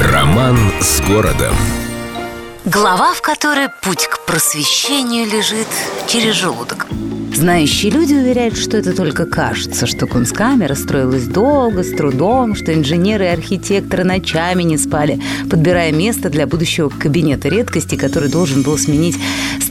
Роман 0.00 0.56
с 0.80 1.00
городом. 1.02 1.54
Глава, 2.64 3.12
в 3.14 3.20
которой 3.20 3.68
путь 3.82 4.06
к 4.06 4.24
просвещению 4.24 5.26
лежит 5.26 5.68
через 6.08 6.34
желудок. 6.34 6.86
Знающие 7.34 7.90
люди 7.90 8.14
уверяют, 8.14 8.56
что 8.56 8.76
это 8.76 8.94
только 8.94 9.26
кажется, 9.26 9.86
что 9.86 10.06
кунсткамера 10.06 10.74
строилась 10.74 11.24
долго, 11.24 11.82
с 11.82 11.90
трудом, 11.90 12.54
что 12.54 12.72
инженеры 12.72 13.24
и 13.24 13.28
архитекторы 13.28 14.04
ночами 14.04 14.62
не 14.62 14.78
спали, 14.78 15.20
подбирая 15.50 15.92
место 15.92 16.30
для 16.30 16.46
будущего 16.46 16.88
кабинета 16.88 17.48
редкости, 17.48 17.96
который 17.96 18.28
должен 18.28 18.62
был 18.62 18.78
сменить 18.78 19.16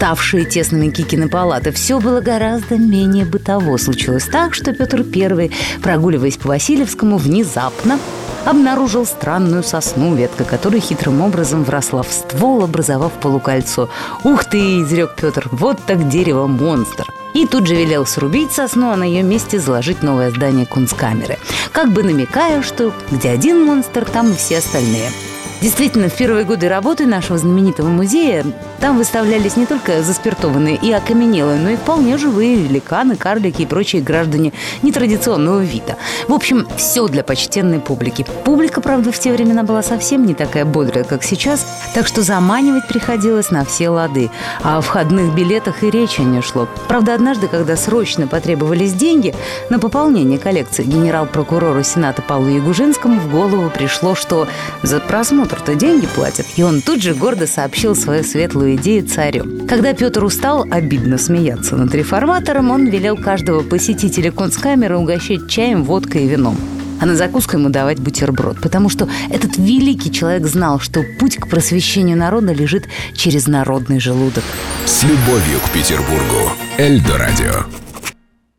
ставшие 0.02 0.46
тесными 0.46 0.90
Кикины 0.90 1.30
палаты. 1.30 1.72
Все 1.72 2.00
было 2.00 2.22
гораздо 2.22 2.76
менее 2.76 3.24
бытово. 3.24 3.78
Случилось 3.78 4.24
так, 4.24 4.56
что 4.56 4.74
Петр 4.74 5.02
I, 5.02 5.52
прогуливаясь 5.84 6.38
по 6.38 6.48
Васильевскому, 6.48 7.18
внезапно 7.18 8.00
обнаружил 8.44 9.06
странную 9.06 9.62
сосну, 9.62 10.16
ветка 10.16 10.44
которой 10.44 10.80
хитрым 10.80 11.22
образом 11.22 11.64
вросла 11.64 12.02
в 12.02 12.12
ствол, 12.12 12.64
образовав 12.64 13.12
полукольцо. 13.12 13.92
«Ух 14.24 14.46
ты!»– 14.46 14.58
изрек 14.82 15.12
Петр. 15.22 15.48
«Вот 15.52 15.78
так 15.86 16.10
дерево-монстр!» 16.10 17.06
И 17.36 17.46
тут 17.46 17.68
же 17.68 17.76
велел 17.76 18.08
срубить 18.08 18.52
сосну, 18.52 18.90
а 18.90 18.96
на 18.96 19.04
ее 19.04 19.22
месте 19.22 19.60
заложить 19.60 20.02
новое 20.02 20.32
здание 20.32 20.66
кунсткамеры. 20.66 21.38
Как 21.72 21.92
бы 21.94 22.02
намекая, 22.02 22.64
что 22.64 22.92
где 23.12 23.30
один 23.30 23.64
монстр, 23.64 24.06
там 24.06 24.32
и 24.32 24.36
все 24.36 24.58
остальные– 24.58 25.12
Действительно, 25.62 26.10
в 26.10 26.16
первые 26.16 26.44
годы 26.44 26.68
работы 26.68 27.06
нашего 27.06 27.38
знаменитого 27.38 27.88
музея 27.88 28.44
там 28.80 28.98
выставлялись 28.98 29.58
не 29.58 29.68
только 29.68 30.02
заспиртованные 30.02 30.76
и 30.76 30.92
окаменелые, 30.92 31.60
но 31.60 31.70
и 31.70 31.76
вполне 31.76 32.18
живые 32.18 32.56
великаны, 32.56 33.16
карлики 33.16 33.62
и 33.62 33.66
прочие 33.68 34.02
граждане 34.02 34.54
нетрадиционного 34.82 35.60
вида. 35.60 35.98
В 36.28 36.34
общем, 36.34 36.68
все 36.78 37.08
для 37.08 37.24
почтенной 37.24 37.80
публики. 37.80 38.26
Публика, 38.44 38.82
правда, 38.82 39.12
в 39.12 39.20
те 39.20 39.32
времена 39.32 39.62
была 39.62 39.84
совсем 39.84 40.26
не 40.26 40.34
такая 40.34 40.66
бодрая, 40.66 41.04
как 41.04 41.24
сейчас, 41.24 41.64
так 41.94 42.08
что 42.08 42.24
заманивать 42.24 42.88
приходилось 42.88 43.52
на 43.52 43.64
все 43.64 43.90
лады. 43.90 44.32
А 44.64 44.80
о 44.80 44.82
входных 44.82 45.36
билетах 45.36 45.84
и 45.84 45.92
речи 45.92 46.22
не 46.22 46.42
шло. 46.42 46.68
Правда, 46.88 47.14
однажды, 47.14 47.48
когда 47.48 47.76
срочно 47.76 48.26
потребовались 48.26 48.94
деньги 48.94 49.36
на 49.70 49.78
пополнение 49.78 50.40
коллекции 50.40 50.84
генерал-прокурору 50.84 51.84
Сената 51.84 52.24
Павлу 52.24 52.50
Ягужинскому 52.50 53.20
в 53.20 53.30
голову 53.30 53.70
пришло, 53.70 54.16
что 54.16 54.48
за 54.82 55.00
просмотр 55.00 55.51
Петру-то 55.52 55.76
деньги 55.76 56.08
платят. 56.08 56.46
И 56.56 56.64
он 56.64 56.82
тут 56.82 57.04
же 57.04 57.14
гордо 57.14 57.46
сообщил 57.46 57.94
свою 57.94 58.24
светлую 58.24 58.76
идею 58.76 59.06
царю. 59.06 59.46
Когда 59.68 59.94
Петр 59.94 60.24
устал 60.24 60.66
обидно 60.72 61.18
смеяться 61.18 61.76
над 61.76 61.94
реформатором, 61.94 62.72
он 62.72 62.88
велел 62.88 63.18
каждого 63.18 63.62
посетителя 63.62 64.32
концкамеры 64.32 64.98
угощать 64.98 65.50
чаем, 65.50 65.84
водкой 65.84 66.24
и 66.24 66.28
вином 66.28 66.58
а 67.00 67.08
на 67.08 67.16
закуску 67.16 67.58
ему 67.58 67.70
давать 67.70 68.00
бутерброд, 68.00 68.62
потому 68.62 68.88
что 68.88 69.10
этот 69.32 69.58
великий 69.58 70.12
человек 70.12 70.46
знал, 70.46 70.80
что 70.80 71.02
путь 71.20 71.38
к 71.38 71.48
просвещению 71.48 72.16
народа 72.16 72.54
лежит 72.54 72.88
через 73.16 73.48
народный 73.48 74.00
желудок. 74.00 74.44
С 74.86 75.02
любовью 75.02 75.60
к 75.66 75.72
Петербургу. 75.72 76.52
Эльдо 76.78 77.18
радио. 77.18 77.66